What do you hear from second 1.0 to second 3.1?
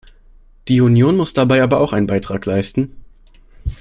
muss dabei aber auch einen Beitrag leisten.